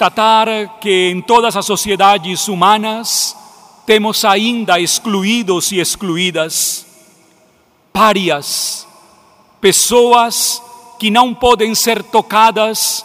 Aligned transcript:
constatar 0.00 0.78
que 0.80 1.10
em 1.10 1.20
todas 1.20 1.54
as 1.54 1.66
sociedades 1.66 2.48
humanas 2.48 3.36
temos 3.84 4.24
ainda 4.24 4.80
excluídos 4.80 5.72
e 5.72 5.78
excluídas, 5.78 6.86
párias, 7.92 8.86
pessoas 9.60 10.62
que 10.98 11.10
não 11.10 11.34
podem 11.34 11.74
ser 11.74 12.02
tocadas 12.02 13.04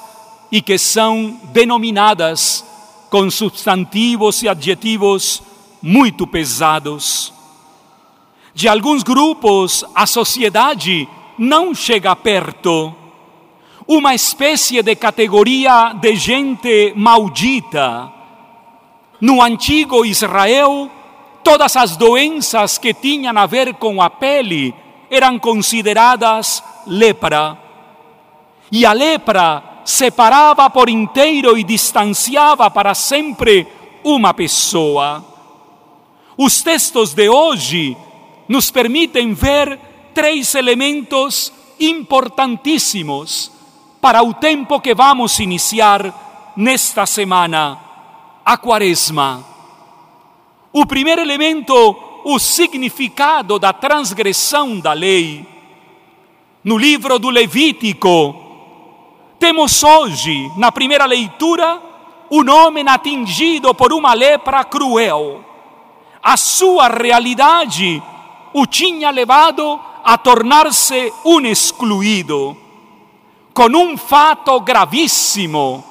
e 0.49 0.61
que 0.61 0.77
são 0.77 1.37
denominadas 1.51 2.63
com 3.09 3.29
substantivos 3.29 4.41
e 4.41 4.47
adjetivos 4.47 5.43
muito 5.81 6.25
pesados. 6.25 7.33
De 8.53 8.69
alguns 8.69 9.03
grupos, 9.03 9.83
a 9.93 10.05
sociedade 10.05 11.09
não 11.37 11.75
chega 11.75 12.15
perto. 12.15 12.95
Uma 13.87 14.15
espécie 14.15 14.81
de 14.81 14.95
categoria 14.95 15.93
de 15.93 16.15
gente 16.15 16.91
maldita. 16.95 18.11
No 19.21 19.43
antigo 19.43 20.03
Israel, 20.03 20.89
todas 21.43 21.75
as 21.75 21.95
doenças 21.95 22.79
que 22.79 22.95
tinham 22.95 23.37
a 23.37 23.45
ver 23.45 23.75
com 23.75 24.01
a 24.01 24.09
pele 24.09 24.73
eram 25.07 25.37
consideradas 25.37 26.63
lepra. 26.87 27.59
E 28.71 28.87
a 28.87 28.91
lepra 28.91 29.63
separava 29.85 30.67
por 30.67 30.89
inteiro 30.89 31.55
e 31.55 31.63
distanciava 31.63 32.71
para 32.71 32.95
sempre 32.95 33.67
uma 34.03 34.33
pessoa. 34.33 35.23
Os 36.35 36.63
textos 36.63 37.13
de 37.13 37.29
hoje 37.29 37.95
nos 38.49 38.71
permitem 38.71 39.35
ver 39.35 39.79
três 40.11 40.55
elementos 40.55 41.53
importantíssimos 41.79 43.53
para 44.05 44.21
o 44.21 44.35
tempo 44.35 44.79
que 44.79 44.93
vamos 44.93 45.39
iniciar 45.39 46.53
nesta 46.55 47.07
semana, 47.07 47.79
a 48.45 48.55
Quaresma. 48.55 49.43
O 50.71 50.85
primeiro 50.85 51.21
elemento, 51.21 51.73
o 52.23 52.37
significado 52.37 53.57
da 53.57 53.73
transgressão 53.73 54.79
da 54.79 54.93
lei. 54.93 55.43
No 56.63 56.77
livro 56.77 57.17
do 57.17 57.31
Levítico, 57.31 58.35
temos 59.39 59.81
hoje, 59.81 60.51
na 60.55 60.71
primeira 60.71 61.05
leitura, 61.07 61.81
um 62.29 62.47
homem 62.47 62.87
atingido 62.87 63.73
por 63.73 63.91
uma 63.91 64.13
lepra 64.13 64.63
cruel. 64.63 65.43
A 66.21 66.37
sua 66.37 66.87
realidade 66.89 68.03
o 68.53 68.67
tinha 68.67 69.09
levado 69.09 69.79
a 70.03 70.15
tornar-se 70.15 71.11
um 71.25 71.39
excluído, 71.41 72.55
com 73.55 73.67
um 73.67 73.95
fato 73.95 74.59
gravíssimo. 74.59 75.81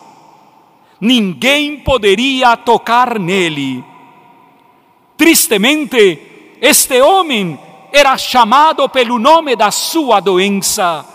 Ninguém 1.00 1.78
poderia 1.78 2.58
tocar 2.58 3.18
nele. 3.18 3.82
Tristemente, 5.16 6.56
este 6.60 7.00
homem 7.00 7.58
era 7.90 8.18
chamado 8.18 8.86
pelo 8.90 9.18
nome 9.18 9.56
da 9.56 9.70
sua 9.70 10.20
doença, 10.20 11.06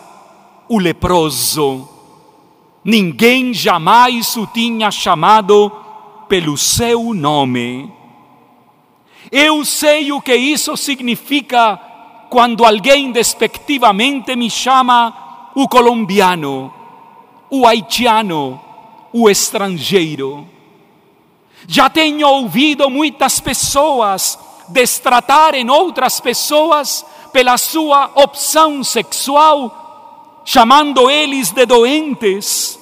o 0.68 0.80
leproso. 0.80 1.88
Ninguém 2.84 3.54
jamais 3.54 4.36
o 4.36 4.48
tinha 4.48 4.90
chamado 4.90 5.72
pelo 6.28 6.58
seu 6.58 7.14
nome. 7.14 7.94
Eu 9.32 9.64
sei 9.64 10.12
o 10.12 10.20
que 10.20 10.36
isso 10.36 10.76
significa 10.76 11.80
quando 12.28 12.66
alguém 12.66 13.12
despectivamente 13.12 14.36
me 14.36 14.50
chama 14.50 15.29
o 15.56 15.68
colombiano, 15.68 16.74
o 17.50 17.66
haitiano, 17.66 18.60
o 19.12 19.30
estrangeiro. 19.30 20.48
Já 21.68 21.90
tenho 21.90 22.28
ouvido 22.28 22.90
muitas 22.90 23.40
pessoas 23.40 24.38
destratarem 24.70 25.70
outras 25.70 26.20
pessoas 26.20 27.06
pela 27.32 27.58
sua 27.58 28.12
opção 28.16 28.84
sexual, 28.84 30.42
chamando 30.46 31.10
eles 31.10 31.52
de 31.52 31.66
doentes. 31.66 32.80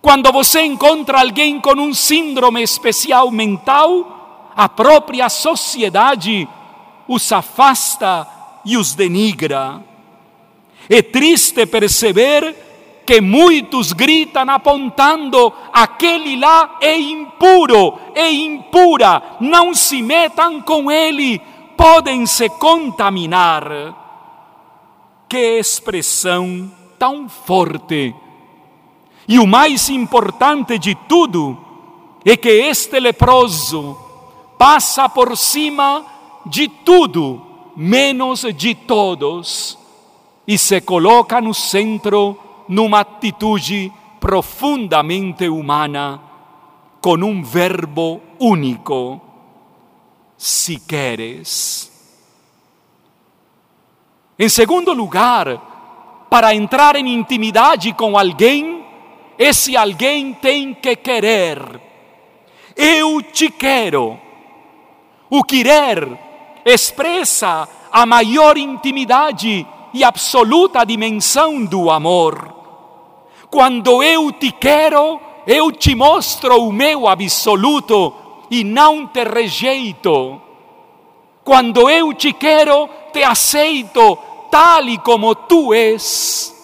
Quando 0.00 0.30
você 0.30 0.62
encontra 0.62 1.20
alguém 1.20 1.60
com 1.60 1.72
um 1.72 1.92
síndrome 1.92 2.62
especial 2.62 3.30
mental, 3.30 4.50
a 4.54 4.68
própria 4.68 5.28
sociedade 5.28 6.48
os 7.06 7.32
afasta 7.32 8.26
e 8.64 8.76
os 8.76 8.94
denigra. 8.94 9.82
É 10.88 11.02
triste 11.02 11.66
perceber 11.66 12.54
que 13.06 13.20
muitos 13.20 13.94
gritam 13.94 14.50
apontando: 14.50 15.52
aquele 15.72 16.36
lá 16.36 16.76
é 16.80 16.98
impuro, 16.98 17.98
é 18.14 18.30
impura, 18.30 19.36
não 19.40 19.72
se 19.72 20.02
metam 20.02 20.60
com 20.60 20.90
ele, 20.90 21.40
podem 21.76 22.26
se 22.26 22.48
contaminar. 22.50 23.96
Que 25.28 25.58
expressão 25.58 26.70
tão 26.98 27.28
forte! 27.28 28.14
E 29.26 29.38
o 29.38 29.46
mais 29.46 29.88
importante 29.88 30.78
de 30.78 30.94
tudo 30.94 31.56
é 32.24 32.36
que 32.36 32.48
este 32.48 32.98
leproso, 32.98 33.96
passa 34.58 35.08
por 35.08 35.36
cima 35.36 36.04
de 36.44 36.68
tudo, 36.68 37.40
menos 37.76 38.40
de 38.54 38.74
todos, 38.74 39.77
e 40.48 40.56
se 40.56 40.80
coloca 40.80 41.42
no 41.42 41.52
centro 41.52 42.64
numa 42.66 43.00
atitude 43.00 43.92
profundamente 44.18 45.46
humana, 45.46 46.18
com 47.02 47.16
um 47.16 47.42
verbo 47.42 48.22
único: 48.40 49.20
se 50.38 50.80
queres. 50.80 51.92
Em 54.38 54.48
segundo 54.48 54.94
lugar, 54.94 56.26
para 56.30 56.54
entrar 56.54 56.96
em 56.96 57.12
intimidade 57.12 57.92
com 57.92 58.16
alguém, 58.18 58.86
esse 59.38 59.76
alguém 59.76 60.32
tem 60.32 60.72
que 60.72 60.96
querer. 60.96 61.58
Eu 62.74 63.20
te 63.20 63.50
quero. 63.50 64.18
O 65.28 65.44
querer 65.44 66.18
expressa 66.64 67.68
a 67.92 68.06
maior 68.06 68.56
intimidade 68.56 69.66
e 69.92 70.04
absoluta 70.04 70.84
dimensão 70.84 71.64
do 71.64 71.90
amor. 71.90 72.54
Quando 73.50 74.02
eu 74.02 74.30
te 74.32 74.52
quero, 74.52 75.20
eu 75.46 75.72
te 75.72 75.94
mostro 75.94 76.62
o 76.62 76.72
meu 76.72 77.08
absoluto 77.08 78.14
e 78.50 78.62
não 78.64 79.06
te 79.06 79.24
rejeito. 79.24 80.40
Quando 81.44 81.88
eu 81.88 82.12
te 82.12 82.32
quero, 82.32 82.88
te 83.12 83.22
aceito 83.22 84.16
tal 84.50 84.84
e 84.84 84.98
como 84.98 85.34
tu 85.34 85.72
és. 85.72 86.54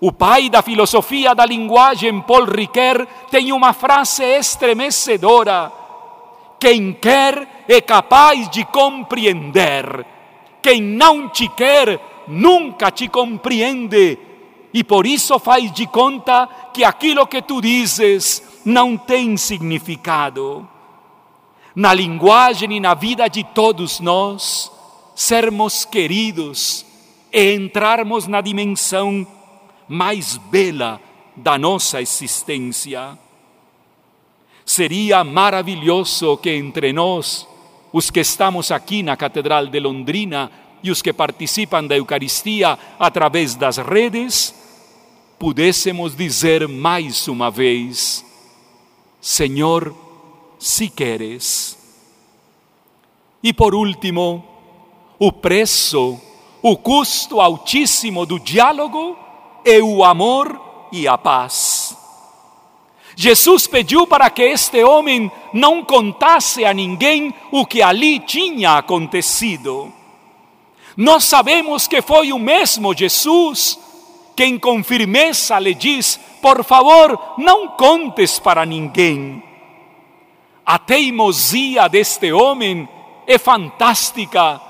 O 0.00 0.12
pai 0.12 0.48
da 0.48 0.62
filosofia 0.62 1.34
da 1.34 1.46
linguagem, 1.46 2.20
Paul 2.20 2.44
Ricoeur, 2.44 3.06
tem 3.30 3.52
uma 3.52 3.72
frase 3.72 4.24
estremecedora 4.24 5.82
quem 6.62 6.92
quer 6.92 7.64
é 7.66 7.80
capaz 7.80 8.48
de 8.48 8.64
compreender. 8.64 10.06
Quem 10.62 10.80
não 10.80 11.28
te 11.28 11.48
quer 11.48 11.98
nunca 12.28 12.90
te 12.90 13.08
compreende. 13.08 14.18
E 14.74 14.82
por 14.82 15.06
isso 15.06 15.38
faz 15.38 15.70
de 15.72 15.86
conta 15.86 16.48
que 16.72 16.82
aquilo 16.82 17.26
que 17.26 17.42
tu 17.42 17.60
dizes 17.60 18.42
não 18.64 18.96
tem 18.96 19.36
significado. 19.36 20.68
Na 21.74 21.92
linguagem 21.92 22.76
e 22.76 22.80
na 22.80 22.94
vida 22.94 23.28
de 23.28 23.44
todos 23.44 24.00
nós, 24.00 24.70
sermos 25.14 25.84
queridos 25.84 26.86
e 27.32 27.54
entrarmos 27.54 28.26
na 28.26 28.40
dimensão 28.40 29.26
mais 29.88 30.36
bela 30.36 31.00
da 31.36 31.58
nossa 31.58 32.00
existência. 32.00 33.18
Seria 34.64 35.24
maravilhoso 35.24 36.36
que 36.36 36.50
entre 36.50 36.92
nós, 36.92 37.48
os 37.92 38.10
que 38.10 38.20
estamos 38.20 38.70
aqui 38.70 39.02
na 39.02 39.16
Catedral 39.16 39.66
de 39.66 39.80
Londrina 39.80 40.50
e 40.82 40.90
os 40.90 41.00
que 41.00 41.12
participam 41.12 41.84
da 41.84 41.96
Eucaristia 41.96 42.78
através 42.98 43.54
das 43.54 43.76
redes, 43.76 44.54
pudéssemos 45.38 46.16
dizer 46.16 46.66
mais 46.68 47.28
uma 47.28 47.50
vez: 47.50 48.24
Senhor, 49.20 49.94
se 50.58 50.88
queres. 50.88 51.78
E 53.42 53.52
por 53.52 53.74
último, 53.74 54.44
o 55.18 55.32
preço, 55.32 56.20
o 56.62 56.76
custo 56.76 57.40
altíssimo 57.40 58.24
do 58.24 58.38
diálogo 58.38 59.16
é 59.64 59.80
o 59.80 60.04
amor 60.04 60.88
e 60.92 61.08
a 61.08 61.18
paz. 61.18 61.96
Jesus 63.14 63.66
pediu 63.66 64.06
para 64.06 64.30
que 64.30 64.42
este 64.42 64.82
homem 64.82 65.30
não 65.52 65.84
contasse 65.84 66.64
a 66.64 66.72
ninguém 66.72 67.34
o 67.50 67.66
que 67.66 67.82
ali 67.82 68.18
tinha 68.20 68.78
acontecido. 68.78 69.92
Nós 70.96 71.24
sabemos 71.24 71.86
que 71.86 72.02
foi 72.02 72.32
o 72.32 72.38
mesmo 72.38 72.94
Jesus 72.94 73.78
quem 74.34 74.58
com 74.58 74.82
firmeza 74.82 75.58
lhe 75.58 75.74
diz: 75.74 76.18
por 76.40 76.64
favor, 76.64 77.34
não 77.38 77.68
contes 77.68 78.38
para 78.38 78.64
ninguém. 78.64 79.42
A 80.64 80.78
teimosia 80.78 81.88
deste 81.88 82.32
homem 82.32 82.88
é 83.26 83.38
fantástica, 83.38 84.60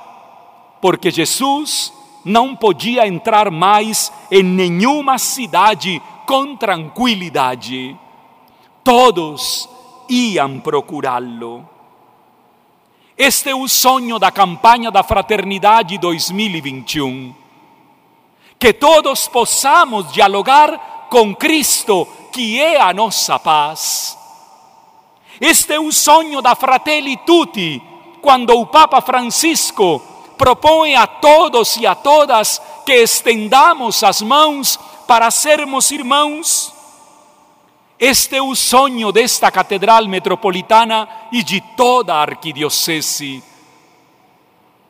porque 0.81 1.11
Jesus 1.11 1.93
não 2.25 2.57
podia 2.57 3.07
entrar 3.07 3.51
mais 3.51 4.13
em 4.31 4.43
nenhuma 4.43 5.19
cidade 5.19 6.01
com 6.27 6.57
tranquilidade. 6.57 7.97
Todos 8.83 9.69
iam 10.09 10.61
procurá-lo. 10.61 11.69
Este 13.17 13.51
é 13.51 13.55
o 13.55 13.69
sonho 13.69 14.19
da 14.19 14.31
campanha 14.31 14.91
da 14.91 15.03
Fraternidade 15.03 15.99
2021. 15.99 17.35
Que 18.59 18.73
todos 18.73 19.29
possamos 19.29 20.11
dialogar 20.13 21.09
com 21.11 21.35
Cristo, 21.35 22.09
que 22.33 22.59
é 22.59 22.81
a 22.81 22.93
nossa 22.95 23.39
paz. 23.39 24.17
Este 25.41 25.75
é 25.75 25.81
o 25.81 25.93
sonho 25.93 26.41
da 26.41 26.55
Fratelli 26.55 27.17
Tutti, 27.19 27.83
quando 28.23 28.59
o 28.59 28.67
Papa 28.67 29.01
Francisco 29.03 30.01
propõe 30.39 30.95
a 30.95 31.07
todos 31.07 31.77
e 31.77 31.87
a 31.87 31.95
todas 31.95 32.63
que 32.87 32.95
estendamos 32.95 34.03
as 34.03 34.23
mãos 34.23 34.79
para 35.07 35.31
sermos 35.31 35.91
irmãos. 35.91 36.73
Este 38.05 38.35
é 38.35 38.43
o 38.43 38.53
sonho 38.57 39.13
desta 39.13 39.49
Catedral 39.49 40.09
Metropolitana 40.09 41.09
e 41.31 41.41
de 41.41 41.61
toda 41.77 42.17
a 42.17 42.23
Arquidiocese, 42.23 43.41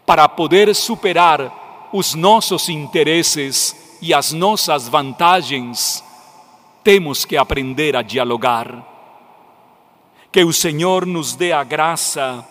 para 0.07 0.27
poder 0.31 0.75
superar 0.75 1.91
os 1.93 2.15
nossos 2.15 2.71
interesses 2.71 3.99
e 4.01 4.15
as 4.15 4.33
nossas 4.33 4.89
vantagens, 4.89 6.03
temos 6.83 7.27
que 7.27 7.37
aprender 7.37 7.95
a 7.97 8.01
dialogar. 8.01 8.83
Que 10.33 10.43
o 10.43 10.51
Senhor 10.51 11.05
nos 11.05 11.35
dê 11.35 11.53
a 11.53 11.63
graça 11.63 12.43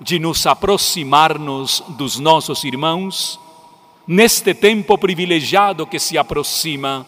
de 0.00 0.20
nos 0.20 0.46
aproximarmos 0.46 1.82
dos 1.88 2.20
nossos 2.20 2.62
irmãos 2.62 3.40
neste 4.06 4.54
tempo 4.54 4.96
privilegiado 4.96 5.84
que 5.88 5.98
se 5.98 6.16
aproxima, 6.16 7.04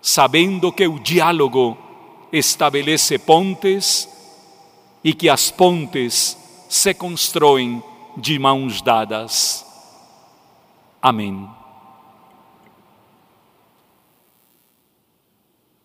sabendo 0.00 0.72
que 0.72 0.86
o 0.86 0.98
diálogo 0.98 1.89
estabelece 2.32 3.18
pontes 3.18 4.08
e 5.02 5.12
que 5.14 5.28
as 5.28 5.50
pontes 5.50 6.36
se 6.68 6.94
constroem 6.94 7.82
de 8.16 8.38
mãos 8.38 8.82
dadas. 8.82 9.64
Amém. 11.00 11.59